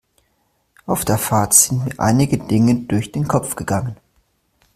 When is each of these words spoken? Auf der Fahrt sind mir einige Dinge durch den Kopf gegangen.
Auf 0.87 1.05
der 1.05 1.19
Fahrt 1.19 1.53
sind 1.53 1.85
mir 1.85 1.99
einige 1.99 2.39
Dinge 2.39 2.73
durch 2.85 3.11
den 3.11 3.27
Kopf 3.27 3.55
gegangen. 3.55 3.97